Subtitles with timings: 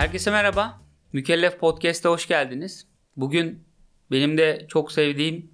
[0.00, 0.80] Herkese merhaba.
[1.12, 2.86] Mükellef Podcast'a hoş geldiniz.
[3.16, 3.64] Bugün
[4.10, 5.50] benim de çok sevdiğim,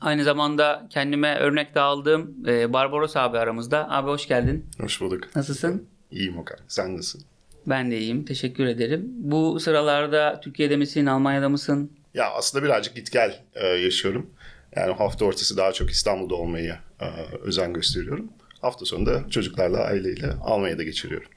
[0.00, 3.90] aynı zamanda kendime örnek de aldığım e, Barbaros abi aramızda.
[3.90, 4.66] Abi hoş geldin.
[4.80, 5.36] Hoş bulduk.
[5.36, 5.88] Nasılsın?
[6.10, 6.58] İyiyim Okan.
[6.68, 7.22] Sen nasılsın?
[7.66, 8.24] Ben de iyiyim.
[8.24, 9.04] Teşekkür ederim.
[9.16, 11.92] Bu sıralarda Türkiye'de misin, Almanya'da mısın?
[12.14, 14.30] Ya aslında birazcık git gel e, yaşıyorum.
[14.76, 17.06] Yani hafta ortası daha çok İstanbul'da olmayı e,
[17.42, 18.32] özen gösteriyorum.
[18.60, 21.30] Hafta sonu da çocuklarla, aileyle Almanya'da geçiriyorum.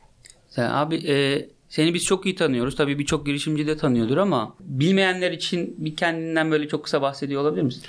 [0.49, 2.75] Sen abi e, seni biz çok iyi tanıyoruz.
[2.75, 7.63] Tabii birçok girişimci de tanıyordur ama bilmeyenler için bir kendinden böyle çok kısa bahsediyor olabilir
[7.63, 7.83] misin?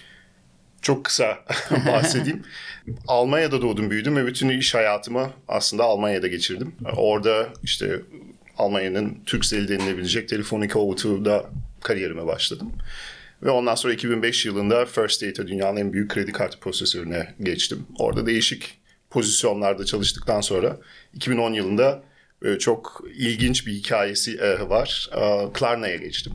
[0.82, 1.38] Çok kısa
[1.86, 2.42] bahsedeyim.
[3.08, 6.74] Almanya'da doğdum, büyüdüm ve bütün iş hayatımı aslında Almanya'da geçirdim.
[6.96, 8.00] Orada işte
[8.58, 12.72] Almanya'nın Turkcell denilebilecek Telefonica O2'da kariyerime başladım.
[13.42, 17.86] Ve ondan sonra 2005 yılında First Data dünyanın en büyük kredi kartı prosesörüne geçtim.
[17.98, 18.78] Orada değişik
[19.10, 20.76] pozisyonlarda çalıştıktan sonra
[21.14, 22.02] 2010 yılında
[22.44, 25.10] e, çok ilginç bir hikayesi e, var.
[25.16, 26.32] E, Klarna'ya geçtim.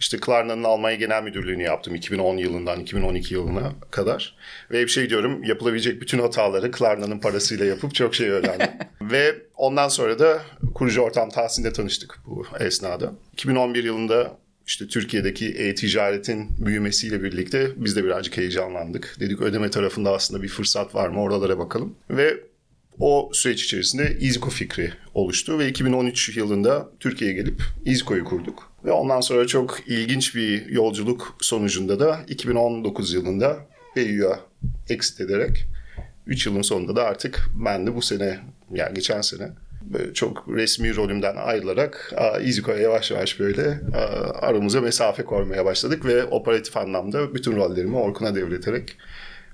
[0.00, 4.36] İşte Klarna'nın Almanya Genel Müdürlüğü'nü yaptım 2010 yılından 2012 yılına kadar.
[4.70, 8.68] Ve bir şey diyorum yapılabilecek bütün hataları Klarna'nın parasıyla yapıp çok şey öğrendim.
[9.02, 10.42] Ve ondan sonra da
[10.74, 13.12] kurucu ortam Tahsin'de tanıştık bu esnada.
[13.32, 19.16] 2011 yılında işte Türkiye'deki e-ticaretin büyümesiyle birlikte biz de birazcık heyecanlandık.
[19.20, 21.96] Dedik ödeme tarafında aslında bir fırsat var mı oralara bakalım.
[22.10, 22.40] Ve
[23.00, 28.72] o süreç içerisinde İzko fikri oluştu ve 2013 yılında Türkiye'ye gelip İzko'yu kurduk.
[28.84, 33.56] Ve ondan sonra çok ilginç bir yolculuk sonucunda da 2019 yılında
[33.96, 34.36] BÜ'ye
[34.88, 35.64] exit ederek
[36.26, 38.38] 3 yılın sonunda da artık ben de bu sene
[38.74, 39.48] yani geçen sene
[39.82, 43.80] böyle çok resmi rolümden ayrılarak İziko'ya yavaş yavaş böyle
[44.42, 48.96] aramıza mesafe koymaya başladık ve operatif anlamda bütün rollerimi Orkun'a devreterek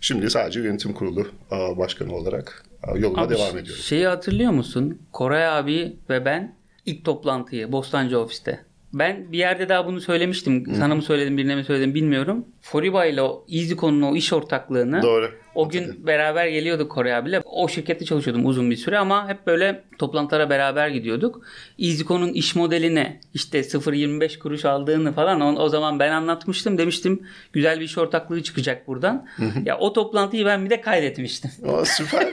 [0.01, 3.83] şimdi sadece yönetim kurulu başkanı olarak yoluma Abi, devam ediyorum.
[3.83, 5.03] Şeyi hatırlıyor musun?
[5.13, 6.55] Koray abi ve ben
[6.87, 8.65] ilk toplantıyı Bostancı ofiste.
[8.93, 10.67] Ben bir yerde daha bunu söylemiştim.
[10.67, 10.75] Hı.
[10.75, 12.45] Sana mı söyledim birine mi söyledim bilmiyorum.
[12.61, 15.31] Foriba ile EasyCon'un o iş ortaklığını Doğru.
[15.55, 17.43] O gün beraber geliyorduk Koray abiyle.
[17.45, 21.43] O şirkette çalışıyordum uzun bir süre ama hep böyle toplantılara beraber gidiyorduk.
[21.79, 26.79] EasyCon'un iş modeline işte 0.25 kuruş aldığını falan o, o zaman ben anlatmıştım.
[26.79, 27.23] Demiştim
[27.53, 29.27] güzel bir iş ortaklığı çıkacak buradan.
[29.65, 31.51] ya o toplantıyı ben bir de kaydetmiştim.
[31.69, 32.29] Aa, süper.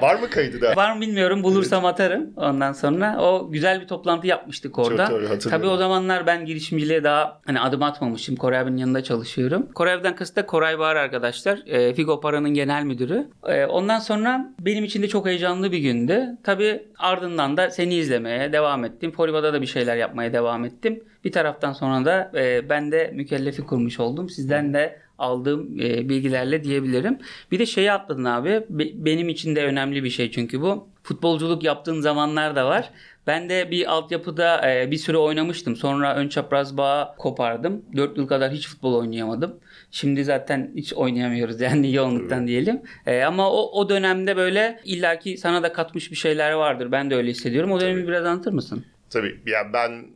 [0.00, 0.76] Var mı kaydı da?
[0.76, 1.42] Var mı bilmiyorum.
[1.42, 1.94] Bulursam evet.
[1.94, 2.30] atarım.
[2.36, 5.06] Ondan sonra o güzel bir toplantı yapmıştık orada.
[5.06, 8.36] Çok doğru Tabii o zamanlar ben girişimciliğe daha hani adım atmamışım.
[8.36, 9.72] Koray abinin yanında çalışıyorum.
[9.74, 11.62] Koray abiden kısıt da Koray Bağır arkadaşlar.
[11.66, 13.28] E, Figo Para'nın genel müdürü.
[13.46, 16.36] E, ondan sonra benim için de çok heyecanlı bir gündü.
[16.42, 19.10] Tabii ardından da seni izlemeye devam ettim.
[19.12, 21.04] Foriba'da da bir şeyler yapmaya devam ettim.
[21.24, 24.28] Bir taraftan sonra da e, ben de mükellefi kurmuş oldum.
[24.28, 27.18] Sizden de aldığım e, bilgilerle diyebilirim.
[27.52, 28.62] Bir de şeyi atladın abi.
[28.68, 30.88] Be, benim için de önemli bir şey çünkü bu.
[31.02, 32.90] Futbolculuk yaptığın zamanlar da var.
[33.26, 35.76] Ben de bir altyapıda e, bir süre oynamıştım.
[35.76, 37.82] Sonra ön çapraz bağı kopardım.
[37.96, 39.54] 4 yıl kadar hiç futbol oynayamadım.
[39.90, 42.82] Şimdi zaten hiç oynayamıyoruz yani yoğunluktan diyelim.
[43.06, 46.92] E, ama o, o dönemde böyle illaki sana da katmış bir şeyler vardır.
[46.92, 47.72] Ben de öyle hissediyorum.
[47.72, 48.08] O dönemi Tabii.
[48.08, 48.84] biraz anlatır mısın?
[49.10, 49.40] Tabii.
[49.46, 50.06] Ya ben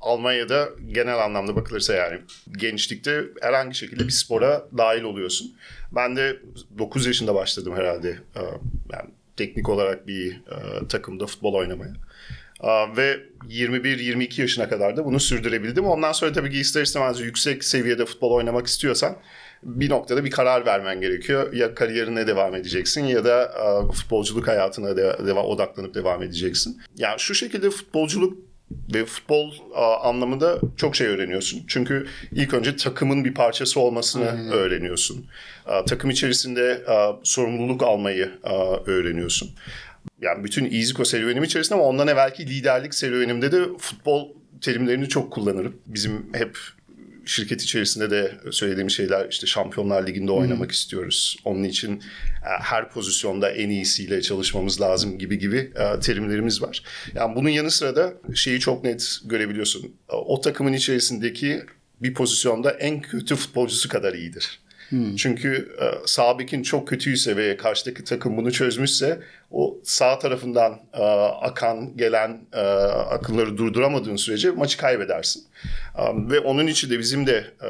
[0.00, 2.18] Almanya'da genel anlamda bakılırsa yani
[2.58, 5.54] gençlikte herhangi şekilde bir spora dahil oluyorsun.
[5.92, 6.36] Ben de
[6.78, 8.18] 9 yaşında başladım herhalde.
[8.92, 10.40] Yani teknik olarak bir
[10.88, 11.92] takımda futbol oynamaya.
[12.96, 15.84] Ve 21-22 yaşına kadar da bunu sürdürebildim.
[15.84, 19.16] Ondan sonra tabii ki ister istemez yüksek seviyede futbol oynamak istiyorsan
[19.62, 21.52] bir noktada bir karar vermen gerekiyor.
[21.52, 23.52] Ya kariyerine devam edeceksin ya da
[23.92, 26.82] futbolculuk hayatına de, odaklanıp devam edeceksin.
[26.96, 28.38] Yani şu şekilde futbolculuk
[28.94, 29.52] ve futbol
[30.02, 31.62] anlamında çok şey öğreniyorsun.
[31.66, 34.50] Çünkü ilk önce takımın bir parçası olmasını hmm.
[34.50, 35.26] öğreniyorsun.
[35.86, 36.84] Takım içerisinde
[37.22, 38.30] sorumluluk almayı
[38.86, 39.50] öğreniyorsun.
[40.20, 44.28] Yani bütün İziko serüvenim içerisinde ama ondan evvelki liderlik serüvenimde de futbol
[44.60, 45.76] terimlerini çok kullanırım.
[45.86, 46.58] Bizim hep
[47.26, 50.70] şirket içerisinde de söylediğim şeyler işte Şampiyonlar Ligi'nde oynamak hmm.
[50.70, 51.36] istiyoruz.
[51.44, 56.82] Onun için e, her pozisyonda en iyisiyle çalışmamız lazım gibi gibi e, terimlerimiz var.
[57.14, 59.96] Yani bunun yanı sıra da şeyi çok net görebiliyorsun.
[60.08, 61.62] O takımın içerisindeki
[62.02, 64.60] bir pozisyonda en kötü futbolcusu kadar iyidir.
[64.88, 65.16] Hmm.
[65.16, 71.02] Çünkü e, sağ çok kötüyse ve karşıdaki takım bunu çözmüşse o sağ tarafından e,
[71.42, 75.44] akan gelen e, akılları durduramadığın sürece maçı kaybedersin.
[75.98, 77.68] E, ve onun için de bizim de e,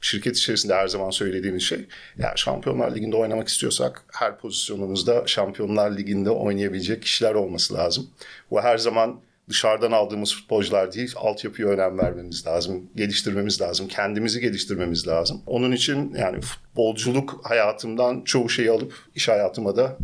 [0.00, 1.86] şirket içerisinde her zaman söylediğimiz şey
[2.18, 8.10] ya Şampiyonlar Ligi'nde oynamak istiyorsak her pozisyonumuzda Şampiyonlar Ligi'nde oynayabilecek kişiler olması lazım.
[8.50, 15.08] Bu her zaman dışarıdan aldığımız futbolcular değil, altyapıya önem vermemiz lazım, geliştirmemiz lazım, kendimizi geliştirmemiz
[15.08, 15.42] lazım.
[15.46, 19.96] Onun için yani futbolculuk hayatımdan çoğu şeyi alıp iş hayatıma da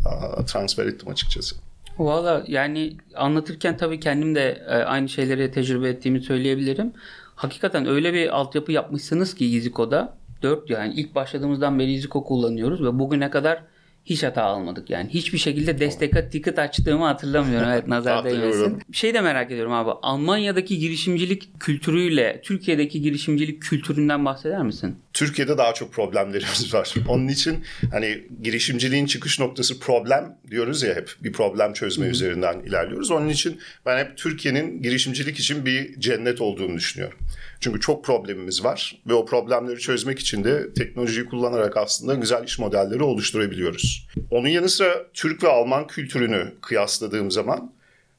[0.47, 1.55] transfer ettim açıkçası.
[1.97, 6.93] Valla yani anlatırken tabii kendim de e, aynı şeyleri tecrübe ettiğimi söyleyebilirim.
[7.35, 10.17] Hakikaten öyle bir altyapı yapmışsınız ki Iziko'da.
[10.41, 13.63] 4 yani ilk başladığımızdan beri Iziko kullanıyoruz ve bugüne kadar
[14.05, 15.09] hiç hata almadık yani.
[15.09, 17.69] Hiçbir şekilde desteka ticket açtığımı hatırlamıyorum.
[17.69, 18.81] Evet nazar değmesin.
[18.91, 19.91] Şey de merak ediyorum abi.
[20.01, 24.95] Almanya'daki girişimcilik kültürüyle Türkiye'deki girişimcilik kültüründen bahseder misin?
[25.13, 26.93] Türkiye'de daha çok problemlerimiz var.
[27.07, 33.11] Onun için hani girişimciliğin çıkış noktası problem diyoruz ya hep bir problem çözme üzerinden ilerliyoruz.
[33.11, 37.17] Onun için ben hep Türkiye'nin girişimcilik için bir cennet olduğunu düşünüyorum.
[37.65, 42.59] Çünkü çok problemimiz var ve o problemleri çözmek için de teknolojiyi kullanarak aslında güzel iş
[42.59, 44.07] modelleri oluşturabiliyoruz.
[44.31, 47.73] Onun yanı sıra Türk ve Alman kültürünü kıyasladığım zaman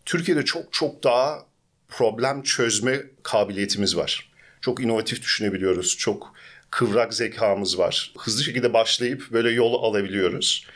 [0.04, 1.38] Türkiye'de çok çok daha
[1.88, 4.32] problem çözme kabiliyetimiz var.
[4.60, 5.96] Çok inovatif düşünebiliyoruz.
[5.98, 6.32] Çok
[6.70, 8.12] kıvrak zekamız var.
[8.18, 10.66] Hızlı şekilde başlayıp böyle yol alabiliyoruz.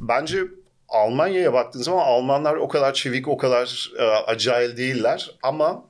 [0.00, 0.42] Bence
[0.88, 5.84] Almanya'ya baktığın zaman Almanlar o kadar çevik, o kadar e, acayip değiller ama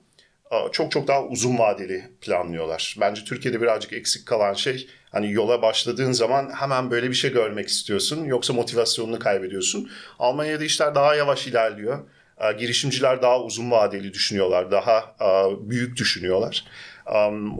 [0.72, 2.96] çok çok daha uzun vadeli planlıyorlar.
[3.00, 7.68] Bence Türkiye'de birazcık eksik kalan şey hani yola başladığın zaman hemen böyle bir şey görmek
[7.68, 9.90] istiyorsun yoksa motivasyonunu kaybediyorsun.
[10.18, 11.98] Almanya'da işler daha yavaş ilerliyor.
[12.58, 15.16] Girişimciler daha uzun vadeli düşünüyorlar, daha
[15.60, 16.64] büyük düşünüyorlar.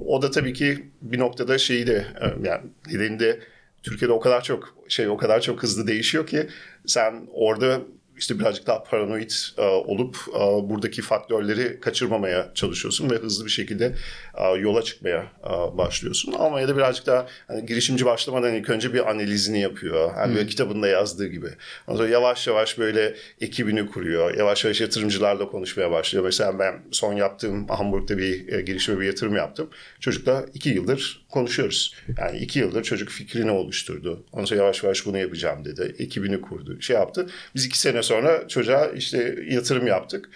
[0.06, 3.40] O da tabii ki bir noktada şeyi de e, yani nedeninde
[3.82, 6.48] Türkiye'de o kadar çok şey o kadar çok hızlı değişiyor ki
[6.86, 7.80] sen orada
[8.18, 13.94] işte birazcık daha paranoid e, olup e, buradaki faktörleri kaçırmamaya çalışıyorsun ve hızlı bir şekilde
[14.34, 16.32] e, yola çıkmaya e, başlıyorsun.
[16.32, 20.10] Almanya'da birazcık daha hani girişimci başlamadan ilk önce bir analizini yapıyor.
[20.16, 21.48] Yani böyle kitabında yazdığı gibi.
[21.86, 24.34] Ondan sonra yavaş yavaş böyle ekibini kuruyor.
[24.34, 26.24] Yavaş yavaş yatırımcılarla konuşmaya başlıyor.
[26.24, 29.70] Mesela ben son yaptığım Hamburg'da bir e, girişime bir yatırım yaptım.
[30.00, 31.94] Çocukla iki yıldır konuşuyoruz.
[32.18, 34.24] Yani iki yıldır çocuk fikrini oluşturdu.
[34.32, 35.94] Ondan sonra yavaş yavaş bunu yapacağım dedi.
[35.98, 36.80] Ekibini kurdu.
[36.80, 37.26] Şey yaptı.
[37.54, 40.30] Biz iki sene sonra çocuğa işte yatırım yaptık.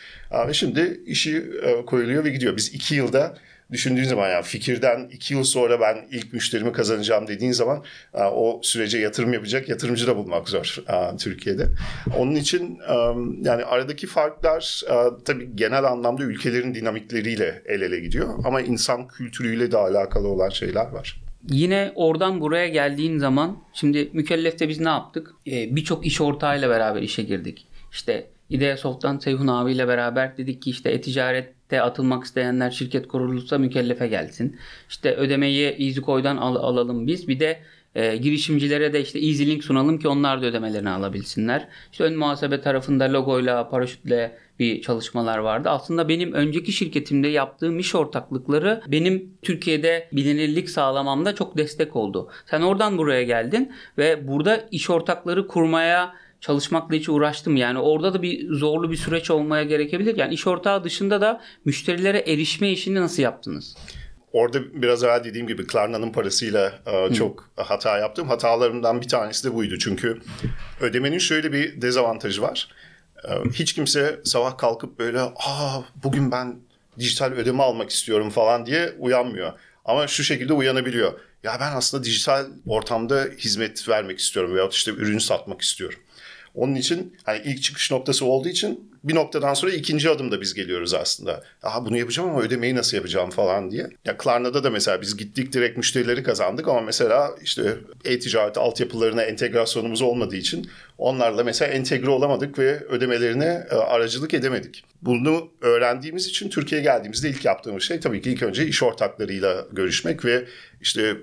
[0.48, 2.56] Ve şimdi işi e, koyuluyor ve gidiyor.
[2.56, 3.38] Biz iki yılda
[3.72, 7.84] düşündüğün zaman yani fikirden iki yıl sonra ben ilk müşterimi kazanacağım dediğin zaman
[8.14, 11.68] e, o sürece yatırım yapacak yatırımcı da bulmak zor e, Türkiye'de.
[12.18, 12.94] Onun için e,
[13.48, 14.82] yani aradaki farklar
[15.24, 20.86] tabii genel anlamda ülkelerin dinamikleriyle el ele gidiyor ama insan kültürüyle de alakalı olan şeyler
[20.86, 21.20] var.
[21.48, 25.34] Yine oradan buraya geldiğin zaman şimdi mükellefte biz ne yaptık?
[25.46, 27.66] Ee, Birçok iş ortağıyla beraber işe girdik.
[27.92, 30.90] İşte Ideasoft'tan Seyhun abiyle beraber dedik ki işte
[31.70, 34.56] e-ticarette atılmak isteyenler şirket kurulursa mükellefe gelsin.
[34.88, 37.28] İşte ödemeyi EasyCoy'dan al- alalım biz.
[37.28, 37.60] Bir de
[37.94, 41.68] e, girişimcilere de işte EasyLink sunalım ki onlar da ödemelerini alabilsinler.
[41.92, 45.68] İşte ön muhasebe tarafında logoyla, paraşütle bir çalışmalar vardı.
[45.68, 52.28] Aslında benim önceki şirketimde yaptığım iş ortaklıkları benim Türkiye'de bilinirlik sağlamamda çok destek oldu.
[52.46, 57.56] Sen oradan buraya geldin ve burada iş ortakları kurmaya çalışmakla hiç uğraştım.
[57.56, 60.16] Yani orada da bir zorlu bir süreç olmaya gerekebilir.
[60.16, 63.76] Yani iş ortağı dışında da müşterilere erişme işini nasıl yaptınız?
[64.32, 68.28] Orada biraz evvel dediğim gibi Klarna'nın parasıyla e, çok hata yaptım.
[68.28, 69.78] Hatalarımdan bir tanesi de buydu.
[69.78, 70.20] Çünkü
[70.80, 72.68] ödemenin şöyle bir dezavantajı var.
[73.24, 76.56] E, hiç kimse sabah kalkıp böyle aa bugün ben
[76.98, 79.52] dijital ödeme almak istiyorum falan diye uyanmıyor.
[79.84, 81.12] Ama şu şekilde uyanabiliyor.
[81.42, 85.98] Ya ben aslında dijital ortamda hizmet vermek istiyorum veyahut işte ürün satmak istiyorum.
[86.54, 90.94] Onun için hani ilk çıkış noktası olduğu için bir noktadan sonra ikinci adımda biz geliyoruz
[90.94, 91.42] aslında.
[91.62, 93.90] Aha bunu yapacağım ama ödemeyi nasıl yapacağım falan diye.
[94.04, 100.02] Ya Klarna'da da mesela biz gittik direkt müşterileri kazandık ama mesela işte e-ticaret altyapılarına entegrasyonumuz
[100.02, 104.84] olmadığı için onlarla mesela entegre olamadık ve ödemelerine e, aracılık edemedik.
[105.02, 110.24] Bunu öğrendiğimiz için Türkiye'ye geldiğimizde ilk yaptığımız şey tabii ki ilk önce iş ortaklarıyla görüşmek
[110.24, 110.44] ve
[110.80, 111.16] işte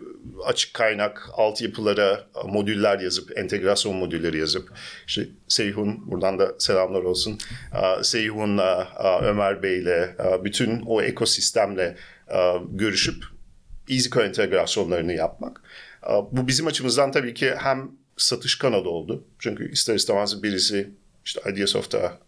[0.45, 4.69] açık kaynak altyapılara modüller yazıp, entegrasyon modülleri yazıp,
[5.07, 7.37] işte Seyhun, buradan da selamlar olsun,
[8.01, 8.87] Seyhun'la,
[9.23, 11.95] Ömer Bey'le, bütün o ekosistemle
[12.71, 13.23] görüşüp
[13.89, 15.61] EasyCo entegrasyonlarını yapmak.
[16.31, 19.23] Bu bizim açımızdan tabii ki hem satış kanalı oldu.
[19.39, 20.89] Çünkü ister istemez birisi
[21.25, 22.19] işte Ideasoft'a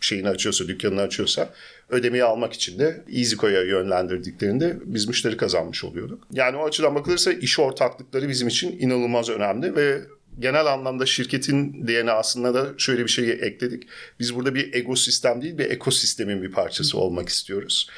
[0.00, 1.50] şeyini açıyorsa, dükkanını açıyorsa
[1.88, 6.26] ödemeyi almak için de EasyCo'ya yönlendirdiklerinde biz müşteri kazanmış oluyorduk.
[6.32, 10.00] Yani o açıdan bakılırsa iş ortaklıkları bizim için inanılmaz önemli ve
[10.38, 13.82] genel anlamda şirketin DNA'sında da şöyle bir şeyi ekledik.
[14.20, 17.90] Biz burada bir ekosistem değil bir ekosistemin bir parçası olmak istiyoruz.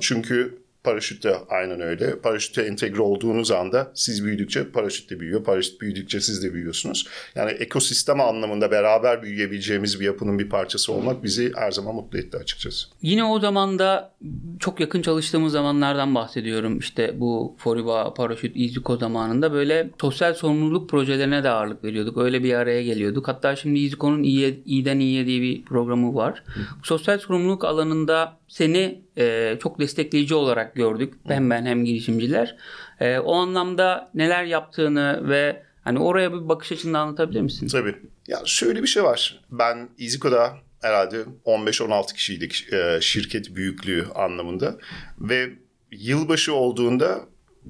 [0.00, 2.18] Çünkü Paraşüt de aynen öyle.
[2.18, 5.44] Paraşütte entegre olduğunuz anda siz büyüdükçe paraşüt de büyüyor.
[5.44, 7.08] Paraşüt büyüdükçe siz de büyüyorsunuz.
[7.34, 12.36] Yani ekosistem anlamında beraber büyüyebileceğimiz bir yapının bir parçası olmak bizi her zaman mutlu etti
[12.36, 12.88] açıkçası.
[13.02, 14.14] Yine o zaman da
[14.60, 16.78] çok yakın çalıştığımız zamanlardan bahsediyorum.
[16.78, 22.18] İşte bu Foriba, Paraşüt, İziko zamanında böyle sosyal sorumluluk projelerine de ağırlık veriyorduk.
[22.18, 23.28] Öyle bir araya geliyorduk.
[23.28, 26.44] Hatta şimdi İziko'nun İyi, İyiden İyiye diye bir programı var.
[26.82, 31.14] Bu sosyal sorumluluk alanında seni e, çok destekleyici olarak gördük.
[31.28, 32.56] Hem ben hem girişimciler.
[33.00, 37.68] E, o anlamda neler yaptığını ve hani oraya bir bakış açını anlatabilir misin?
[37.68, 37.96] Tabii.
[38.28, 39.40] Ya şöyle bir şey var.
[39.50, 44.76] Ben İziko'da herhalde 15-16 kişiydik e, şirket büyüklüğü anlamında.
[45.20, 45.50] Ve
[45.90, 47.20] yılbaşı olduğunda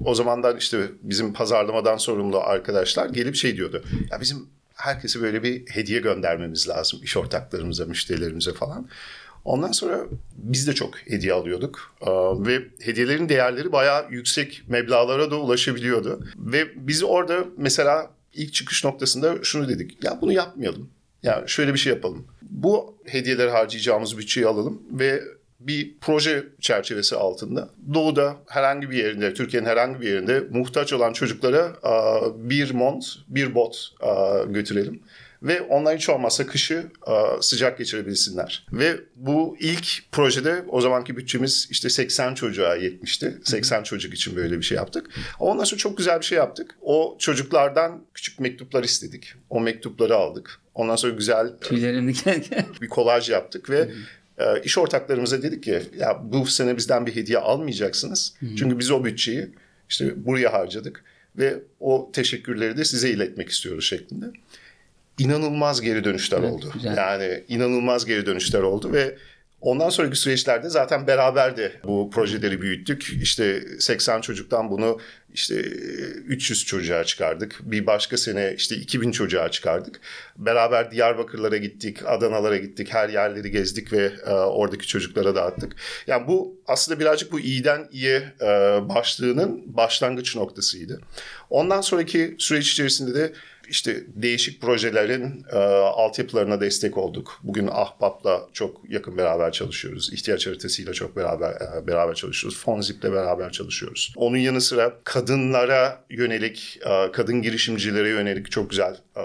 [0.05, 3.83] o zamandan işte bizim pazarlamadan sorumlu arkadaşlar gelip şey diyordu.
[4.11, 6.99] Ya bizim herkese böyle bir hediye göndermemiz lazım.
[7.03, 8.87] iş ortaklarımıza, müşterilerimize falan.
[9.45, 11.95] Ondan sonra biz de çok hediye alıyorduk.
[12.47, 16.25] Ve hediyelerin değerleri bayağı yüksek meblağlara da ulaşabiliyordu.
[16.37, 20.03] Ve biz orada mesela ilk çıkış noktasında şunu dedik.
[20.03, 20.89] Ya bunu yapmayalım.
[21.23, 22.27] Yani şöyle bir şey yapalım.
[22.41, 25.21] Bu hediyeleri harcayacağımız bütçeyi alalım ve
[25.59, 31.73] bir proje çerçevesi altında doğuda herhangi bir yerinde, Türkiye'nin herhangi bir yerinde muhtaç olan çocuklara
[32.35, 33.93] bir mont, bir bot
[34.47, 35.01] götürelim.
[35.43, 38.65] Ve onlar hiç olmazsa kışı a, sıcak geçirebilsinler.
[38.71, 43.37] Ve bu ilk projede o zamanki bütçemiz işte 80 çocuğa yetmişti.
[43.43, 45.09] 80 çocuk için böyle bir şey yaptık.
[45.39, 46.75] Ondan sonra çok güzel bir şey yaptık.
[46.81, 49.33] O çocuklardan küçük mektuplar istedik.
[49.49, 50.59] O mektupları aldık.
[50.75, 51.53] Ondan sonra güzel
[52.07, 52.43] diken.
[52.81, 53.89] bir kolaj yaptık ve
[54.37, 58.33] e, iş ortaklarımıza dedik ki ya bu sene bizden bir hediye almayacaksınız.
[58.57, 59.49] Çünkü biz o bütçeyi
[59.89, 61.03] işte buraya harcadık
[61.37, 64.25] ve o teşekkürleri de size iletmek istiyoruz şeklinde.
[65.19, 66.71] İnanılmaz geri dönüşler Evet, oldu.
[66.73, 66.97] güzel.
[66.97, 69.17] Yani inanılmaz geri dönüşler oldu ve
[69.61, 73.09] ondan sonraki süreçlerde zaten beraber de bu projeleri büyüttük.
[73.21, 74.99] İşte 80 çocuktan bunu
[75.33, 77.59] işte 300 çocuğa çıkardık.
[77.63, 79.99] Bir başka sene işte 2000 çocuğa çıkardık.
[80.37, 85.75] Beraber Diyarbakırlara gittik, Adanalara gittik, her yerleri gezdik ve e, oradaki çocuklara dağıttık.
[86.07, 88.45] Yani bu aslında birazcık bu iyiden iyiye e,
[88.89, 91.01] başlığının başlangıç noktasıydı.
[91.49, 93.33] Ondan sonraki süreç içerisinde de
[93.69, 97.39] işte değişik projelerin e, altyapılarına destek olduk.
[97.43, 100.13] Bugün Ahbap'la çok yakın beraber çalışıyoruz.
[100.13, 102.59] İhtiyaç haritasıyla çok beraber e, beraber çalışıyoruz.
[102.59, 104.13] Fonzip'le beraber çalışıyoruz.
[104.15, 109.21] Onun yanı sıra kadınlara yönelik, e, kadın girişimcilere yönelik çok güzel e,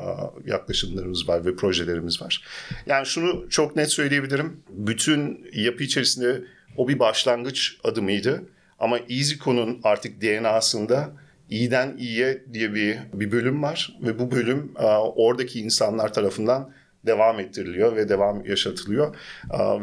[0.47, 2.45] yaklaşımlarımız var ve projelerimiz var.
[2.87, 4.63] Yani şunu çok net söyleyebilirim.
[4.71, 6.45] Bütün yapı içerisinde
[6.77, 8.43] o bir başlangıç adımıydı.
[8.79, 11.13] Ama EasyCo'nun artık DNA'sında
[11.51, 14.73] iyiden iyiye diye bir bir bölüm var ve bu bölüm
[15.17, 16.73] oradaki insanlar tarafından
[17.07, 19.17] devam ettiriliyor ve devam yaşatılıyor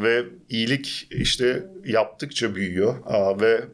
[0.02, 2.94] ve iyilik işte yaptıkça büyüyor
[3.40, 3.64] ve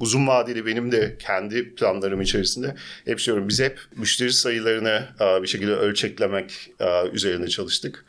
[0.00, 5.08] uzun vadeli benim de kendi planlarım içerisinde hep söylüyorum biz hep müşteri sayılarını
[5.42, 6.70] bir şekilde ölçeklemek
[7.12, 8.04] üzerine çalıştık.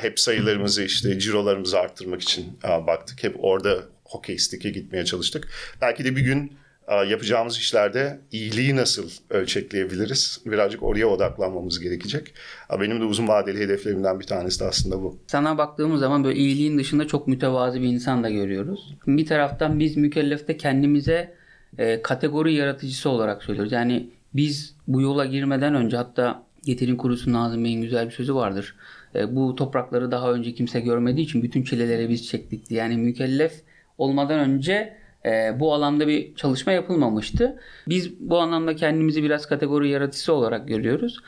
[0.00, 3.24] Hep sayılarımızı işte cirolarımızı arttırmak için baktık.
[3.24, 5.48] Hep orada hokey stick'e gitmeye çalıştık.
[5.80, 6.52] Belki de bir gün
[6.94, 10.40] yapacağımız işlerde iyiliği nasıl ölçekleyebiliriz?
[10.46, 12.34] Birazcık oraya odaklanmamız gerekecek.
[12.80, 15.18] Benim de uzun vadeli hedeflerimden bir tanesi de aslında bu.
[15.26, 18.94] Sana baktığımız zaman böyle iyiliğin dışında çok mütevazi bir insan da görüyoruz.
[19.06, 21.34] Bir taraftan biz mükellefte kendimize
[21.78, 23.72] e, kategori yaratıcısı olarak söylüyoruz.
[23.72, 28.74] Yani biz bu yola girmeden önce hatta Getirin Kurusu Nazım Bey'in güzel bir sözü vardır.
[29.14, 32.70] E, bu toprakları daha önce kimse görmediği için bütün çileleri biz çektik.
[32.70, 33.52] Yani mükellef
[33.98, 37.60] olmadan önce e, bu alanda bir çalışma yapılmamıştı.
[37.88, 41.18] Biz bu anlamda kendimizi biraz kategori yaratıcısı olarak görüyoruz.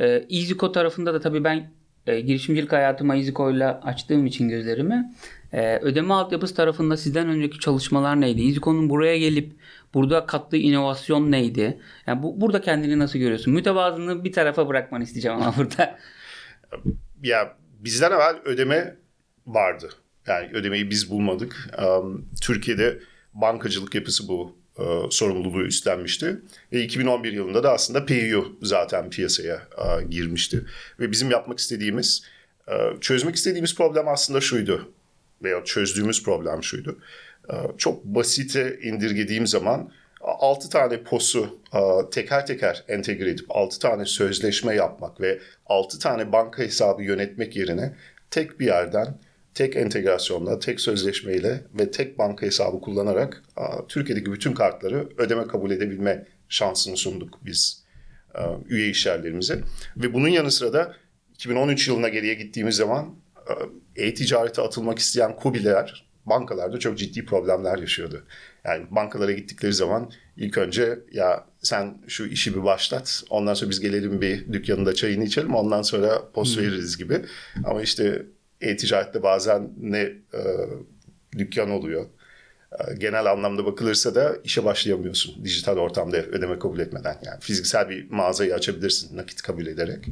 [0.00, 1.70] E, EasyCo tarafında da tabii ben
[2.06, 5.14] e, girişimcilik hayatıma EasyCo'yla açtığım için gözlerimi
[5.52, 8.42] e, ödeme altyapısı tarafında sizden önceki çalışmalar neydi?
[8.42, 9.52] EasyCo'nun buraya gelip
[9.94, 11.80] burada kattığı inovasyon neydi?
[12.06, 13.54] Yani bu, burada kendini nasıl görüyorsun?
[13.54, 15.98] Mütevazını bir tarafa bırakmanı isteyeceğim ama burada.
[17.22, 18.96] ya bizden evvel ödeme
[19.46, 19.88] vardı.
[20.26, 21.70] Yani ödemeyi biz bulmadık.
[21.82, 22.98] Um, Türkiye'de
[23.34, 26.40] bankacılık yapısı bu e, sorumluluğu üstlenmişti.
[26.72, 30.64] Ve 2011 yılında da aslında PayU zaten piyasaya e, girmişti.
[31.00, 32.22] Ve bizim yapmak istediğimiz,
[32.68, 34.92] e, çözmek istediğimiz problem aslında şuydu.
[35.42, 36.98] Veya çözdüğümüz problem şuydu.
[37.50, 44.04] E, çok basite indirgediğim zaman 6 tane POS'u e, teker teker entegre edip 6 tane
[44.04, 47.94] sözleşme yapmak ve 6 tane banka hesabı yönetmek yerine
[48.30, 49.18] tek bir yerden
[49.54, 53.42] tek entegrasyonla, tek sözleşmeyle ve tek banka hesabı kullanarak
[53.88, 57.84] Türkiye'deki bütün kartları ödeme kabul edebilme şansını sunduk biz
[58.68, 59.60] üye işyerlerimize.
[59.96, 60.96] Ve bunun yanı sıra da
[61.34, 63.16] 2013 yılına geriye gittiğimiz zaman
[63.96, 68.26] e-ticarete atılmak isteyen KOBİ'ler bankalarda çok ciddi problemler yaşıyordu.
[68.64, 73.22] Yani bankalara gittikleri zaman ilk önce ya sen şu işi bir başlat.
[73.30, 75.54] Ondan sonra biz gelelim bir dükkanında çayını içelim.
[75.54, 77.20] Ondan sonra post veririz gibi.
[77.64, 78.26] Ama işte
[78.60, 79.98] e-ticarette bazen ne
[80.34, 80.42] e,
[81.38, 82.06] dükkan oluyor.
[82.72, 87.18] E, Genel anlamda bakılırsa da işe başlayamıyorsun dijital ortamda ödeme kabul etmeden.
[87.22, 90.06] Yani fiziksel bir mağazayı açabilirsin nakit kabul ederek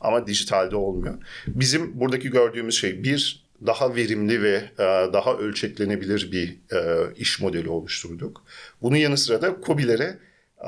[0.00, 1.14] ama dijitalde olmuyor.
[1.46, 7.68] Bizim buradaki gördüğümüz şey bir daha verimli ve e, daha ölçeklenebilir bir e, iş modeli
[7.68, 8.44] oluşturduk.
[8.82, 10.18] Bunun yanı sıra da KOBİ'lere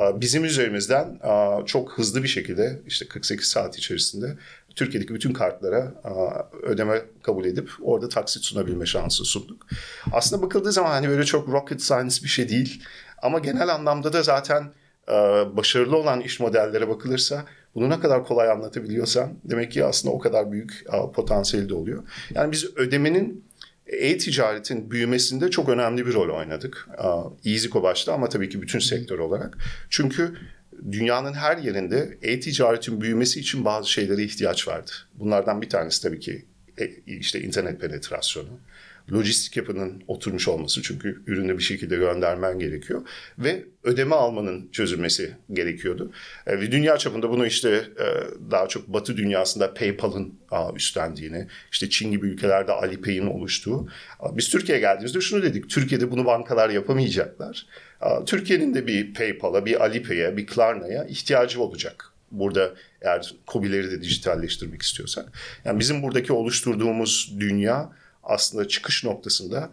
[0.00, 4.36] e, bizim üzerimizden e, çok hızlı bir şekilde işte 48 saat içerisinde
[4.76, 5.94] Türkiye'deki bütün kartlara
[6.62, 9.66] ödeme kabul edip orada taksit sunabilme şansı sunduk.
[10.12, 12.82] Aslında bakıldığı zaman hani böyle çok rocket science bir şey değil
[13.22, 14.72] ama genel anlamda da zaten
[15.56, 20.52] başarılı olan iş modellere bakılırsa bunu ne kadar kolay anlatabiliyorsan demek ki aslında o kadar
[20.52, 22.02] büyük potansiyeli de oluyor.
[22.34, 23.44] Yani biz ödemenin
[23.86, 26.88] e-ticaretin büyümesinde çok önemli bir rol oynadık.
[27.44, 29.58] EasyCo başta ama tabii ki bütün sektör olarak.
[29.90, 30.34] Çünkü
[30.92, 34.90] dünyanın her yerinde e-ticaretin büyümesi için bazı şeylere ihtiyaç vardı.
[35.14, 36.44] Bunlardan bir tanesi tabii ki
[36.78, 38.58] e, işte internet penetrasyonu
[39.12, 43.02] lojistik yapının oturmuş olması çünkü ürünü bir şekilde göndermen gerekiyor
[43.38, 46.12] ve ödeme almanın çözülmesi gerekiyordu.
[46.46, 48.06] E, Ve dünya çapında bunu işte e,
[48.50, 50.34] daha çok Batı dünyasında PayPal'ın
[50.76, 53.88] üstlendiğini, işte Çin gibi ülkelerde Alipay'in oluştuğu.
[54.32, 57.66] Biz Türkiye'ye geldiğimizde şunu dedik, Türkiye'de bunu bankalar yapamayacaklar.
[58.26, 64.82] Türkiye'nin de bir PayPal'a, bir Alipay'e, bir Klarna'ya ihtiyacı olacak burada eğer KOBİ'leri de dijitalleştirmek
[64.82, 65.32] istiyorsak.
[65.64, 67.92] Yani bizim buradaki oluşturduğumuz dünya
[68.24, 69.70] aslında çıkış noktasında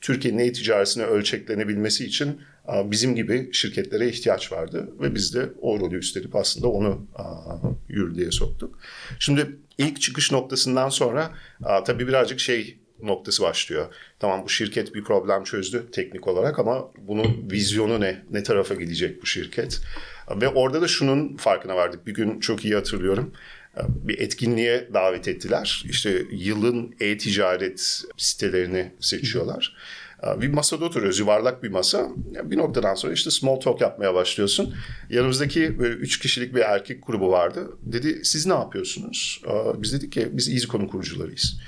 [0.00, 2.40] Türkiye'nin e-ticaretine ölçeklenebilmesi için
[2.84, 7.06] bizim gibi şirketlere ihtiyaç vardı ve biz de o rolü üstlenip aslında onu
[7.88, 8.78] yürürlüğe soktuk.
[9.18, 11.30] Şimdi ilk çıkış noktasından sonra
[11.86, 13.94] tabii birazcık şey noktası başlıyor.
[14.18, 18.22] Tamam bu şirket bir problem çözdü teknik olarak ama bunun vizyonu ne?
[18.30, 19.80] Ne tarafa gidecek bu şirket?
[20.40, 22.06] Ve orada da şunun farkına vardık.
[22.06, 23.32] Bir gün çok iyi hatırlıyorum
[23.88, 25.84] bir etkinliğe davet ettiler.
[25.88, 29.76] İşte yılın e-ticaret sitelerini seçiyorlar.
[30.36, 32.08] Bir masada oturuyoruz, yuvarlak bir masa.
[32.44, 34.74] Bir noktadan sonra işte small talk yapmaya başlıyorsun.
[35.10, 37.70] Yanımızdaki böyle üç kişilik bir erkek grubu vardı.
[37.82, 39.42] Dedi siz ne yapıyorsunuz?
[39.76, 41.60] Biz dedik ki biz EasyCo'nun kurucularıyız.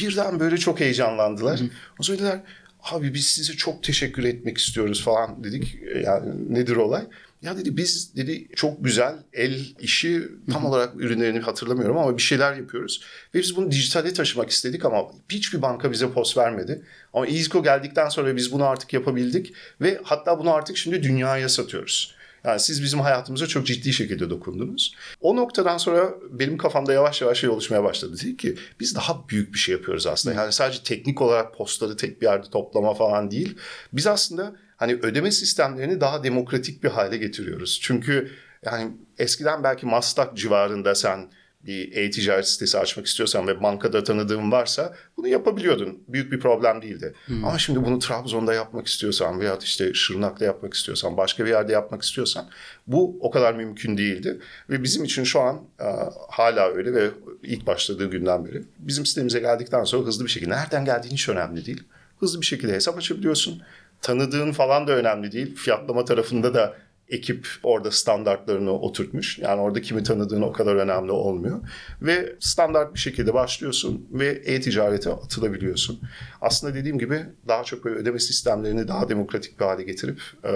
[0.00, 1.60] Birden böyle çok heyecanlandılar.
[2.00, 2.40] O sonra dediler
[2.82, 5.78] abi biz size çok teşekkür etmek istiyoruz falan dedik.
[6.04, 7.02] Yani nedir olay?
[7.42, 12.54] Ya dedi biz dedi çok güzel el işi tam olarak ürünlerini hatırlamıyorum ama bir şeyler
[12.54, 13.02] yapıyoruz.
[13.34, 16.82] Ve biz bunu dijitale taşımak istedik ama hiçbir banka bize post vermedi.
[17.12, 22.14] Ama EasyCo geldikten sonra biz bunu artık yapabildik ve hatta bunu artık şimdi dünyaya satıyoruz.
[22.44, 24.94] Yani siz bizim hayatımıza çok ciddi şekilde dokundunuz.
[25.20, 28.16] O noktadan sonra benim kafamda yavaş yavaş şey oluşmaya başladı.
[28.22, 30.36] Dedik ki biz daha büyük bir şey yapıyoruz aslında.
[30.36, 33.56] Yani sadece teknik olarak postları tek bir yerde toplama falan değil.
[33.92, 37.78] Biz aslında hani ödeme sistemlerini daha demokratik bir hale getiriyoruz.
[37.82, 38.30] Çünkü
[38.64, 41.30] yani eskiden belki Maslak civarında sen
[41.66, 46.02] bir e-ticaret sitesi açmak istiyorsan ve bankada tanıdığın varsa bunu yapabiliyordun.
[46.08, 47.14] Büyük bir problem değildi.
[47.26, 47.44] Hmm.
[47.44, 52.02] Ama şimdi bunu Trabzon'da yapmak istiyorsan veya işte Şırnak'ta yapmak istiyorsan, başka bir yerde yapmak
[52.02, 52.48] istiyorsan
[52.86, 54.38] bu o kadar mümkün değildi.
[54.70, 55.86] Ve bizim için şu an e,
[56.28, 57.10] hala öyle ve
[57.42, 61.66] ilk başladığı günden beri bizim sitemize geldikten sonra hızlı bir şekilde nereden geldiğin hiç önemli
[61.66, 61.82] değil.
[62.20, 63.62] Hızlı bir şekilde hesap açabiliyorsun.
[64.02, 65.56] Tanıdığın falan da önemli değil.
[65.56, 66.76] Fiyatlama tarafında da
[67.10, 69.38] ekip orada standartlarını oturtmuş.
[69.38, 71.60] Yani orada kimi tanıdığın o kadar önemli olmuyor.
[72.02, 76.00] Ve standart bir şekilde başlıyorsun ve e-ticarete atılabiliyorsun.
[76.40, 80.50] Aslında dediğim gibi daha çok böyle ödeme sistemlerini daha demokratik bir hale getirip e,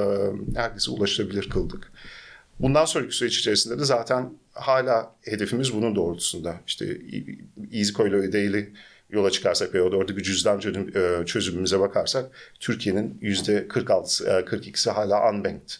[0.54, 1.92] herkese ulaşılabilir kıldık.
[2.60, 6.60] Bundan sonraki süreç içerisinde de zaten hala hedefimiz bunun doğrultusunda.
[6.66, 6.98] İşte
[7.72, 8.68] EasyCo ile ödeyle
[9.10, 10.60] yola çıkarsak ve oradaki cüzdan
[11.24, 15.70] çözümümüze bakarsak Türkiye'nin yüzde 46'sı, 42'si hala unbanked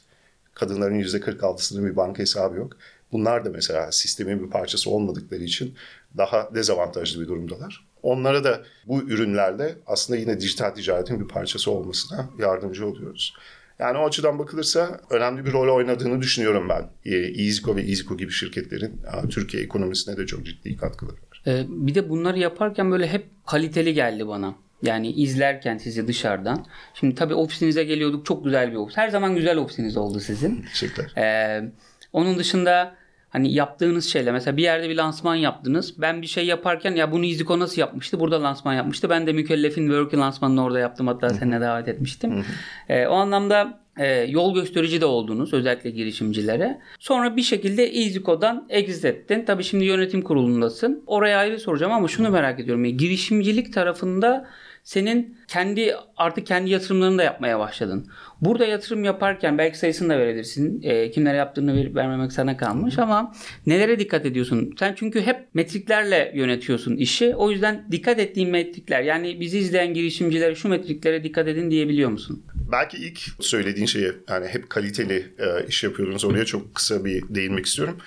[0.55, 2.77] kadınların %46'sının bir banka hesabı yok.
[3.12, 5.75] Bunlar da mesela sistemin bir parçası olmadıkları için
[6.17, 7.87] daha dezavantajlı bir durumdalar.
[8.03, 13.35] Onlara da bu ürünlerle aslında yine dijital ticaretin bir parçası olmasına yardımcı oluyoruz.
[13.79, 17.12] Yani o açıdan bakılırsa önemli bir rol oynadığını düşünüyorum ben.
[17.12, 21.43] EasyCo ve EasyCo gibi şirketlerin Türkiye ekonomisine de çok ciddi katkıları var.
[21.47, 24.55] Ee, bir de bunları yaparken böyle hep kaliteli geldi bana.
[24.85, 26.66] Yani izlerken sizi dışarıdan.
[26.94, 28.27] Şimdi tabii ofisinize geliyorduk.
[28.27, 28.97] Çok güzel bir ofis.
[28.97, 30.62] Her zaman güzel ofisiniz oldu sizin.
[30.62, 31.12] Teşekkürler.
[31.16, 31.64] Ee,
[32.12, 32.94] onun dışında
[33.31, 34.33] hani yaptığınız şeyler.
[34.33, 36.01] Mesela bir yerde bir lansman yaptınız.
[36.01, 38.20] Ben bir şey yaparken ya bunu İziko nasıl yapmıştı?
[38.20, 39.11] Burada lansman yapmıştı.
[39.11, 41.07] Ben de Mükellef'in Working lansmanını orada yaptım.
[41.07, 42.44] Hatta seninle davet etmiştim.
[42.88, 46.81] Ee, o anlamda e, yol gösterici de oldunuz özellikle girişimcilere.
[46.99, 49.44] Sonra bir şekilde EasyCo'dan exit ettin.
[49.44, 51.03] Tabii şimdi yönetim kurulundasın.
[51.07, 52.85] Oraya ayrı soracağım ama şunu merak ediyorum.
[52.85, 54.49] Yani girişimcilik tarafında
[54.85, 58.07] senin kendi artık kendi yatırımlarını da yapmaya başladın.
[58.40, 60.83] Burada yatırım yaparken belki sayısını da verebilirsin.
[60.83, 63.35] E, kimlere yaptığını verip vermemek sana kalmış ama
[63.66, 64.75] nelere dikkat ediyorsun?
[64.79, 67.35] Sen çünkü hep metriklerle yönetiyorsun işi.
[67.35, 72.42] O yüzden dikkat ettiğin metrikler yani bizi izleyen girişimcilere şu metriklere dikkat edin diyebiliyor musun?
[72.72, 76.24] Belki ilk söylediğin şeye yani hep kaliteli e, iş yapıyordunuz.
[76.24, 77.98] Oraya çok kısa bir değinmek istiyorum.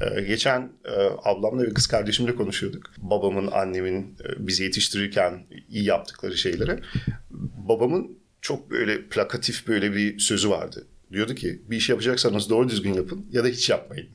[0.00, 0.92] E, geçen e,
[1.24, 2.90] ablamla ve kız kardeşimle konuşuyorduk.
[2.98, 6.80] Babamın, annemin e, bizi yetiştirirken iyi yaptıkları şeyleri.
[7.68, 10.86] Babamın çok böyle plakatif böyle bir sözü vardı.
[11.12, 14.08] Diyordu ki bir iş yapacaksanız doğru düzgün yapın ya da hiç yapmayın.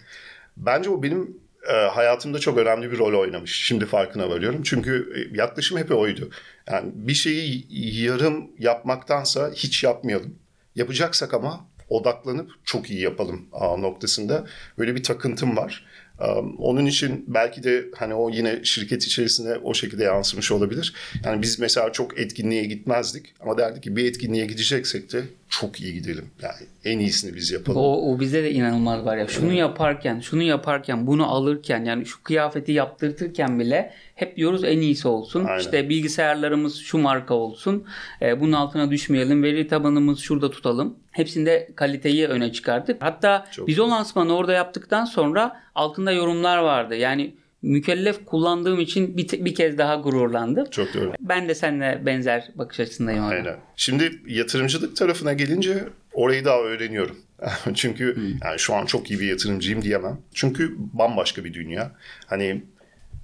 [0.57, 1.37] Bence o benim
[1.69, 3.51] e, hayatımda çok önemli bir rol oynamış.
[3.65, 4.63] Şimdi farkına varıyorum.
[4.63, 6.29] Çünkü e, yaklaşım hep oydu.
[6.71, 7.67] Yani bir şeyi
[8.03, 10.35] yarım yapmaktansa hiç yapmayalım.
[10.75, 13.47] Yapacaksak ama odaklanıp çok iyi yapalım
[13.77, 14.45] noktasında
[14.77, 15.85] böyle bir takıntım var.
[16.19, 20.93] Um, Onun için belki de hani o yine şirket içerisinde o şekilde yansımış olabilir.
[21.23, 25.93] Yani biz mesela çok etkinliğe gitmezdik ama derdik ki bir etkinliğe gideceksek de çok iyi
[25.93, 26.29] gidelim.
[26.41, 26.55] Yani
[26.85, 27.81] en iyisini biz yapalım.
[27.81, 29.27] O, o bize de inanılmaz var ya.
[29.27, 35.07] Şunu yaparken, şunu yaparken, bunu alırken yani şu kıyafeti yaptırtırken bile hep diyoruz en iyisi
[35.07, 35.45] olsun.
[35.45, 35.59] Aynen.
[35.59, 37.85] İşte bilgisayarlarımız şu marka olsun.
[38.21, 39.43] E, bunun altına düşmeyelim.
[39.43, 40.95] Veri tabanımız şurada tutalım.
[41.11, 43.01] Hepsinde kaliteyi öne çıkarttık.
[43.01, 46.95] Hatta Çok biz o lansmanı orada yaptıktan sonra altında yorumlar vardı.
[46.95, 50.69] Yani mükellef kullandığım için bir, te- bir kez daha gururlandım.
[50.69, 51.13] Çok doğru.
[51.19, 53.23] Ben de seninle benzer bakış açısındayım.
[53.23, 53.35] orada.
[53.35, 53.55] Aynen.
[53.75, 57.17] Şimdi yatırımcılık tarafına gelince orayı daha öğreniyorum.
[57.75, 60.17] Çünkü yani şu an çok iyi bir yatırımcıyım diyemem.
[60.33, 61.91] Çünkü bambaşka bir dünya.
[62.25, 62.63] Hani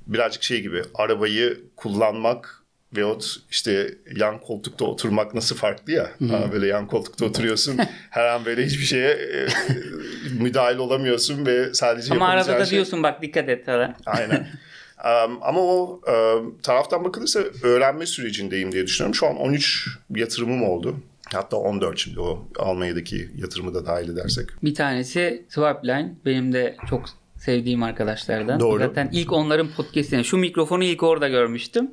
[0.08, 2.61] birazcık şey gibi arabayı kullanmak
[2.96, 6.12] veyahut işte yan koltukta oturmak nasıl farklı ya.
[6.30, 7.78] Ha, böyle yan koltukta oturuyorsun.
[8.10, 9.48] her an böyle hiçbir şeye e,
[10.40, 13.66] müdahil olamıyorsun ve sadece Ama arada da şey- diyorsun bak dikkat et.
[13.66, 13.96] falan.
[14.06, 14.48] Aynen.
[15.26, 16.02] Um, ama o
[16.38, 19.16] um, taraftan bakılırsa öğrenme sürecindeyim diye düşünüyorum.
[19.16, 20.96] Şu an 13 yatırımım oldu.
[21.34, 24.50] Hatta 14 şimdi o Almanya'daki yatırımı da dahil edersek.
[24.64, 26.14] Bir tanesi Swipeline.
[26.26, 27.06] Benim de çok
[27.46, 28.60] sevdiğim arkadaşlardan.
[28.60, 28.80] Doğru.
[28.80, 31.92] Zaten ilk onların podcast'ini, şu mikrofonu ilk orada görmüştüm.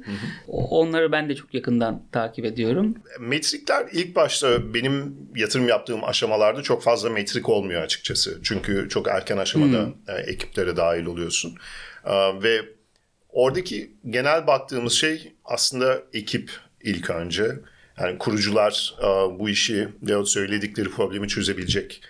[0.49, 2.95] Onları ben de çok yakından takip ediyorum.
[3.21, 8.41] Metrikler ilk başta benim yatırım yaptığım aşamalarda çok fazla metrik olmuyor açıkçası.
[8.43, 11.55] Çünkü çok erken aşamada e, ekiplere dahil oluyorsun.
[12.05, 12.61] E, ve
[13.29, 16.51] oradaki genel baktığımız şey aslında ekip
[16.83, 17.51] ilk önce.
[18.01, 22.03] Yani kurucular e, bu işi veyahut söyledikleri problemi çözebilecek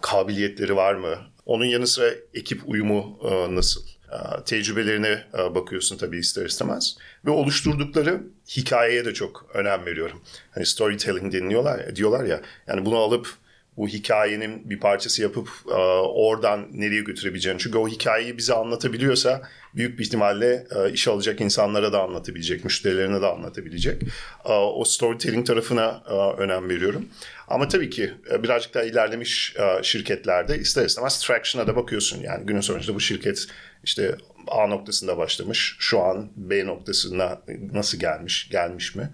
[0.00, 1.16] kabiliyetleri var mı?
[1.50, 3.80] Onun yanı sıra ekip uyumu e, nasıl?
[4.12, 6.96] E, Tecrübelerine e, bakıyorsun tabii ister istemez.
[7.24, 8.22] Ve oluşturdukları
[8.56, 10.20] hikayeye de çok önem veriyorum.
[10.50, 12.40] Hani storytelling deniliyorlar diyorlar ya.
[12.66, 13.34] Yani bunu alıp
[13.76, 17.58] bu hikayenin bir parçası yapıp e, oradan nereye götürebileceğini.
[17.58, 19.42] Çünkü o hikayeyi bize anlatabiliyorsa
[19.74, 24.02] büyük bir ihtimalle e, iş alacak insanlara da anlatabilecek, müşterilerine de anlatabilecek.
[24.44, 27.08] E, o storytelling tarafına e, önem veriyorum.
[27.48, 32.22] Ama tabii ki e, birazcık daha ilerlemiş e, şirketlerde ister istemez traction'a da bakıyorsun.
[32.22, 33.46] Yani günün sonunda bu şirket
[33.84, 35.76] işte A noktasında başlamış.
[35.78, 39.10] Şu an B noktasına nasıl gelmiş, gelmiş mi?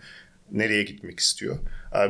[0.52, 1.58] Nereye gitmek istiyor?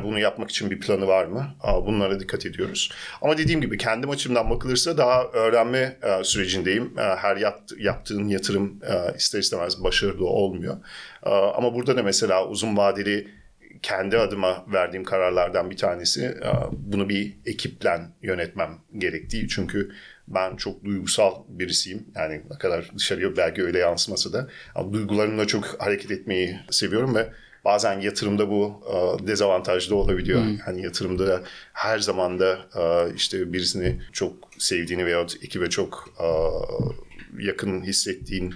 [0.03, 1.55] Bunu yapmak için bir planı var mı?
[1.85, 2.91] Bunlara dikkat ediyoruz.
[3.21, 6.99] Ama dediğim gibi kendim açımdan bakılırsa daha öğrenme e, sürecindeyim.
[6.99, 7.37] E, Her
[7.79, 10.77] yaptığın yatırım e, ister istemez başarılı olmuyor.
[11.55, 13.27] Ama burada da mesela uzun vadeli
[13.81, 16.37] kendi adıma verdiğim kararlardan bir tanesi
[16.71, 19.47] bunu bir ekiple yönetmem gerektiği.
[19.47, 19.91] Çünkü
[20.27, 22.07] ben çok duygusal birisiyim.
[22.15, 24.47] Yani ne kadar dışarıya belki öyle yansımasa da
[24.93, 27.29] duygularımla çok hareket etmeyi seviyorum ve
[27.65, 30.41] bazen yatırımda bu e, dezavantajlı olabiliyor.
[30.67, 31.41] Yani yatırımda
[31.73, 36.27] her zaman da e, işte birisini çok sevdiğini veyahut ekibe çok e,
[37.45, 38.55] yakın hissettiğin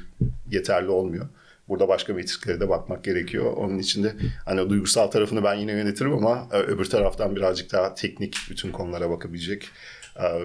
[0.52, 1.28] yeterli olmuyor.
[1.70, 3.54] Burada başka metriklere de bakmak gerekiyor.
[3.54, 8.38] Onun için de hani duygusal tarafını ben yine yönetirim ama öbür taraftan birazcık daha teknik
[8.50, 9.70] bütün konulara bakabilecek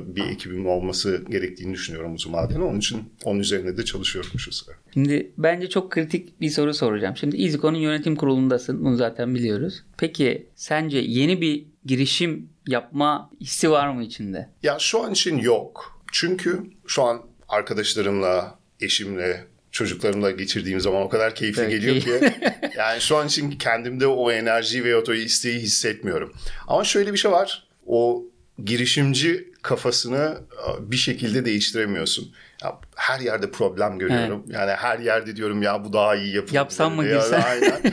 [0.07, 2.63] bir ekibim olması gerektiğini düşünüyorum uzun vadeli.
[2.63, 4.75] Onun için onun üzerine de çalışıyorum şu sıra.
[4.95, 7.17] Şimdi bence çok kritik bir soru soracağım.
[7.17, 8.85] Şimdi EasyCo'nun yönetim kurulundasın.
[8.85, 9.83] Bunu zaten biliyoruz.
[9.99, 14.49] Peki sence yeni bir girişim yapma hissi var mı içinde?
[14.63, 16.01] Ya şu an için yok.
[16.13, 22.33] Çünkü şu an arkadaşlarımla, eşimle, çocuklarımla geçirdiğim zaman o kadar keyifli Evet, geliyor ki.
[22.77, 26.33] yani şu an için kendimde o enerji ve o isteği hissetmiyorum.
[26.67, 27.69] Ama şöyle bir şey var.
[27.87, 28.25] O
[28.65, 30.39] girişimci kafasını
[30.81, 32.33] bir şekilde değiştiremiyorsun.
[32.63, 34.45] Ya her yerde problem görüyorum.
[34.49, 36.55] Yani her yerde diyorum ya bu daha iyi yapılır.
[36.55, 37.43] Yapsam mı Ya, girsem?
[37.47, 37.81] Aynen.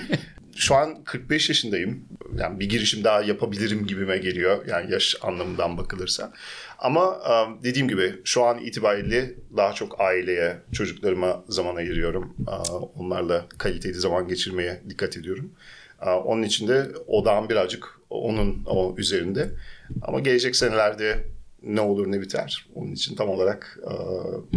[0.56, 2.06] Şu an 45 yaşındayım
[2.38, 4.66] yani bir girişim daha yapabilirim gibime geliyor.
[4.68, 6.34] Yani yaş anlamından bakılırsa.
[6.80, 7.20] Ama
[7.64, 12.36] dediğim gibi şu an itibariyle daha çok aileye, çocuklarıma zaman ayırıyorum.
[12.96, 15.52] Onlarla kaliteli zaman geçirmeye dikkat ediyorum.
[16.06, 19.50] Onun için de odağım birazcık onun o üzerinde.
[20.02, 21.24] Ama gelecek senelerde
[21.64, 22.66] ne olur ne biter.
[22.76, 23.94] Onun için tam olarak e,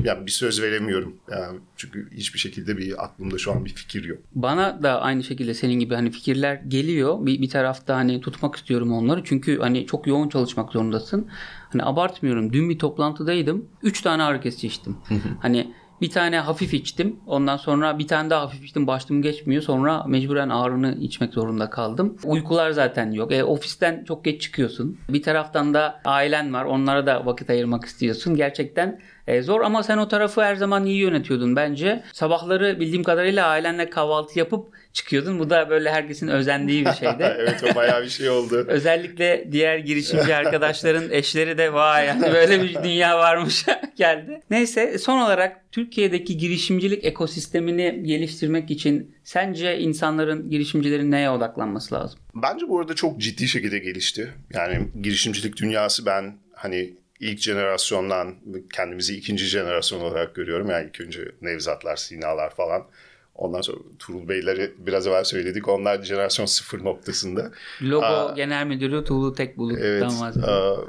[0.09, 1.17] yani bir söz veremiyorum.
[1.31, 4.19] Yani çünkü hiçbir şekilde bir aklımda şu an bir fikir yok.
[4.35, 7.27] Bana da aynı şekilde senin gibi hani fikirler geliyor.
[7.27, 9.25] Bir, bir tarafta hani tutmak istiyorum onları.
[9.25, 11.29] Çünkü hani çok yoğun çalışmak zorundasın.
[11.73, 12.53] Hani abartmıyorum.
[12.53, 13.69] Dün bir toplantıdaydım.
[13.83, 14.97] 3 tane ağrı kesici içtim.
[15.41, 17.17] hani bir tane hafif içtim.
[17.27, 18.87] Ondan sonra bir tane daha hafif içtim.
[18.87, 19.63] Başım geçmiyor.
[19.63, 22.17] Sonra mecburen ağrını içmek zorunda kaldım.
[22.25, 23.33] Uykular zaten yok.
[23.33, 24.99] E, ofisten çok geç çıkıyorsun.
[25.09, 26.65] Bir taraftan da ailen var.
[26.65, 28.35] Onlara da vakit ayırmak istiyorsun.
[28.35, 32.03] Gerçekten e, zor ama sen o tarafı her zaman iyi yönetiyordun bence.
[32.12, 35.39] Sabahları bildiğim kadarıyla ailenle kahvaltı yapıp çıkıyordun.
[35.39, 37.35] Bu da böyle herkesin özendiği bir şeydi.
[37.39, 38.65] evet o bayağı bir şey oldu.
[38.69, 44.41] Özellikle diğer girişimci arkadaşların eşleri de vay yani böyle bir dünya varmış geldi.
[44.51, 52.21] Neyse son olarak Türkiye'deki girişimcilik ekosistemini geliştirmek için sence insanların, girişimcilerin neye odaklanması lazım?
[52.35, 54.35] Bence bu arada çok ciddi şekilde gelişti.
[54.55, 58.35] Yani girişimcilik dünyası ben hani ilk jenerasyondan
[58.72, 60.70] kendimizi ikinci jenerasyon olarak görüyorum.
[60.70, 62.87] Yani ilk önce Nevzatlar, Sinalar falan.
[63.35, 65.68] Ondan sonra Turul Beyleri biraz evvel söyledik.
[65.68, 67.52] Onlar jenerasyon sıfır noktasında.
[67.83, 70.02] Logo Aa, Genel Müdürü Tuğlu Tekbulut'tan Evet.
[70.02, 70.88] bahsediyor.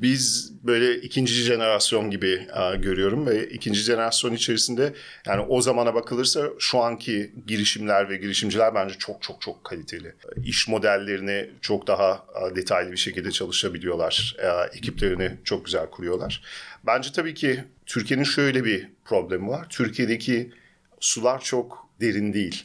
[0.00, 4.92] biz böyle ikinci jenerasyon gibi e, görüyorum ve ikinci jenerasyon içerisinde
[5.26, 10.14] yani o zamana bakılırsa şu anki girişimler ve girişimciler bence çok çok çok kaliteli.
[10.44, 14.36] İş modellerini çok daha e, detaylı bir şekilde çalışabiliyorlar.
[14.38, 16.42] E, ekiplerini çok güzel kuruyorlar.
[16.86, 19.66] Bence tabii ki Türkiye'nin şöyle bir problemi var.
[19.68, 20.52] Türkiye'deki
[21.00, 22.64] sular çok derin değil.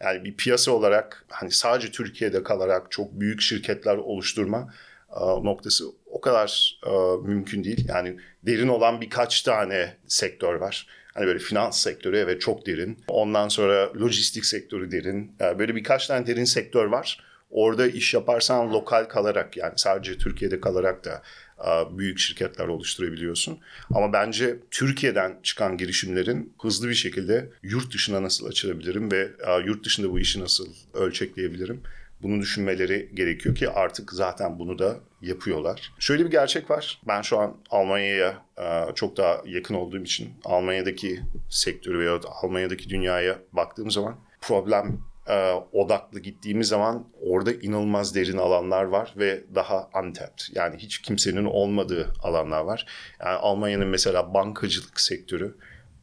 [0.00, 4.74] Yani bir piyasa olarak hani sadece Türkiye'de kalarak çok büyük şirketler oluşturma
[5.10, 5.84] e, noktası
[6.16, 6.90] o kadar e,
[7.28, 7.88] mümkün değil.
[7.88, 10.86] Yani derin olan birkaç tane sektör var.
[11.14, 12.98] Hani böyle finans sektörü evet çok derin.
[13.08, 15.32] Ondan sonra lojistik sektörü derin.
[15.40, 17.24] Yani böyle birkaç tane derin sektör var.
[17.50, 21.22] Orada iş yaparsan lokal kalarak yani sadece Türkiye'de kalarak da
[21.66, 23.58] e, büyük şirketler oluşturabiliyorsun.
[23.94, 29.84] Ama bence Türkiye'den çıkan girişimlerin hızlı bir şekilde yurt dışına nasıl açılabilirim ve e, yurt
[29.84, 31.82] dışında bu işi nasıl ölçekleyebilirim?
[32.22, 35.92] Bunu düşünmeleri gerekiyor ki artık zaten bunu da yapıyorlar.
[35.98, 37.00] Şöyle bir gerçek var.
[37.08, 43.38] Ben şu an Almanya'ya e, çok daha yakın olduğum için Almanya'daki sektörü veya Almanya'daki dünyaya
[43.52, 50.54] baktığım zaman problem e, odaklı gittiğimiz zaman orada inanılmaz derin alanlar var ve daha untapped.
[50.54, 52.86] Yani hiç kimsenin olmadığı alanlar var.
[53.20, 55.56] Yani Almanya'nın mesela bankacılık sektörü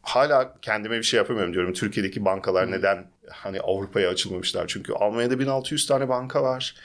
[0.04, 1.74] hala kendime bir şey yapamıyorum diyorum.
[1.74, 4.68] Türkiye'deki bankalar neden hani Avrupa'ya açılmamışlar?
[4.68, 6.76] Çünkü Almanya'da 1600 tane banka var.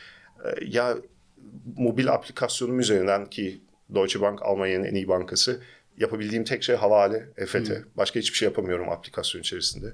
[0.45, 0.97] Ee, Ya
[1.77, 3.61] mobil aplikasyonum üzerinden ki
[3.95, 5.61] Deutsche Bank Almanya'nın en iyi bankası
[5.99, 7.55] yapabildiğim tek şey havale, EFT.
[7.97, 9.87] Başka hiçbir şey yapamıyorum aplikasyon içerisinde.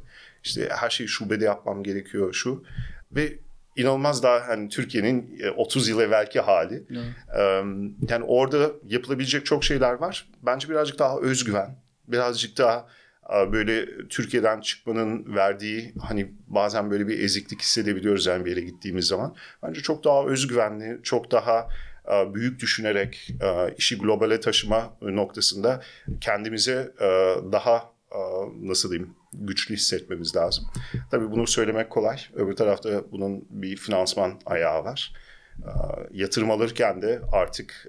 [0.44, 2.64] İşte her şeyi şubede yapmam gerekiyor şu.
[3.12, 3.38] Ve
[3.76, 6.84] inanılmaz daha hani Türkiye'nin e, 30 yıl evvelki hali.
[7.38, 7.40] Ee,
[8.08, 10.28] Yani orada yapılabilecek çok şeyler var.
[10.42, 11.76] Bence birazcık daha özgüven,
[12.08, 12.84] birazcık daha e,
[13.52, 19.36] böyle Türkiye'den çıkmanın verdiği hani bazen böyle bir eziklik hissedebiliyoruz yani bir yere gittiğimiz zaman.
[19.62, 21.68] Bence çok daha özgüvenli, çok daha
[22.34, 23.34] büyük düşünerek
[23.78, 25.82] işi globale taşıma noktasında
[26.20, 26.92] kendimize
[27.52, 27.94] daha
[28.60, 30.64] nasıl diyeyim güçlü hissetmemiz lazım.
[31.10, 32.18] Tabii bunu söylemek kolay.
[32.34, 35.12] Öbür tarafta bunun bir finansman ayağı var.
[36.10, 37.88] Yatırım alırken de artık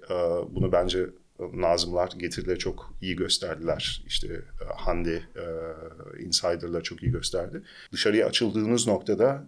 [0.50, 1.06] bunu bence
[1.54, 4.04] Nazımlar getirileri çok iyi gösterdiler.
[4.08, 5.44] İşte e, Hande e,
[6.24, 7.62] Insider'lar çok iyi gösterdi.
[7.92, 9.48] Dışarıya açıldığınız noktada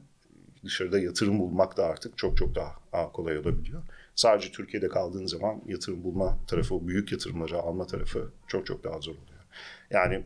[0.66, 3.84] dışarıda yatırım bulmak da artık çok çok daha kolay olabiliyor.
[4.16, 9.12] Sadece Türkiye'de kaldığın zaman yatırım bulma tarafı, büyük yatırımları alma tarafı çok çok daha zor
[9.12, 9.44] oluyor.
[9.92, 10.24] Yani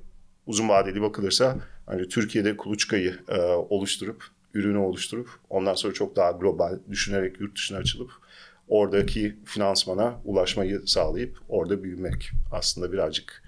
[0.47, 6.79] uzun vadeli bakılırsa hani Türkiye'de kuluçkayı e, oluşturup, ürünü oluşturup ondan sonra çok daha global
[6.89, 8.11] düşünerek yurt dışına açılıp
[8.71, 12.29] oradaki finansmana ulaşmayı sağlayıp orada büyümek.
[12.51, 13.43] Aslında birazcık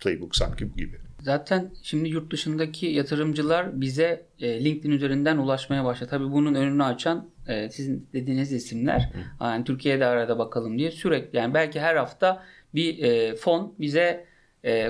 [0.00, 0.96] playbook sanki bu gibi.
[1.20, 6.10] Zaten şimdi yurt dışındaki yatırımcılar bize e, LinkedIn üzerinden ulaşmaya başladı.
[6.10, 9.10] Tabii bunun önünü açan e, sizin dediğiniz isimler.
[9.40, 12.42] Yani Türkiye'de arada bakalım diye sürekli yani belki her hafta
[12.74, 14.26] bir e, fon bize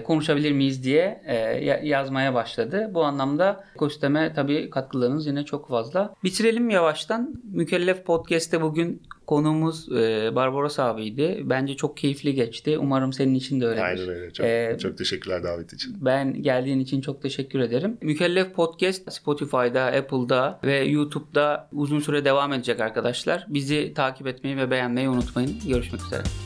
[0.05, 1.23] konuşabilir miyiz diye
[1.63, 2.91] ya- yazmaya başladı.
[2.95, 6.15] Bu anlamda ekosisteme tabii katkılarınız yine çok fazla.
[6.25, 7.43] Bitirelim yavaştan.
[7.53, 11.43] Mükellef Podcast'te bugün Konuğumuz e, Barbaros abiydi.
[11.45, 12.79] Bence çok keyifli geçti.
[12.79, 13.83] Umarım senin için de öyledir.
[13.83, 14.33] Aynen öyle.
[14.33, 15.97] Çok, Ee, çok teşekkürler davet için.
[16.01, 17.99] Ben geldiğin için çok teşekkür ederim.
[18.03, 23.47] Mükellef Podcast Spotify'da, Apple'da ve YouTube'da uzun süre devam edecek arkadaşlar.
[23.49, 25.53] Bizi takip etmeyi ve beğenmeyi unutmayın.
[25.69, 26.46] Görüşmek üzere.